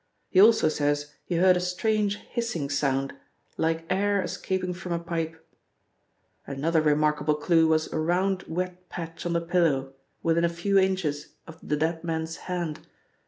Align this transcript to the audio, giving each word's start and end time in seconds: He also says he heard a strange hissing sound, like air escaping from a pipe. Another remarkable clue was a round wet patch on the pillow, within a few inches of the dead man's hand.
He 0.31 0.41
also 0.41 0.67
says 0.67 1.13
he 1.25 1.35
heard 1.35 1.55
a 1.55 1.59
strange 1.59 2.15
hissing 2.17 2.71
sound, 2.71 3.13
like 3.55 3.85
air 3.87 4.19
escaping 4.23 4.73
from 4.73 4.93
a 4.93 4.97
pipe. 4.97 5.37
Another 6.47 6.81
remarkable 6.81 7.35
clue 7.35 7.67
was 7.67 7.93
a 7.93 7.99
round 7.99 8.41
wet 8.47 8.89
patch 8.89 9.27
on 9.27 9.33
the 9.33 9.41
pillow, 9.41 9.93
within 10.23 10.43
a 10.43 10.49
few 10.49 10.79
inches 10.79 11.35
of 11.45 11.59
the 11.61 11.77
dead 11.77 12.03
man's 12.03 12.37
hand. 12.49 12.79